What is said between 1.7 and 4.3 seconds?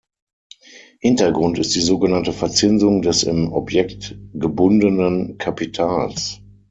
die sogenannte Verzinsung des im Objekt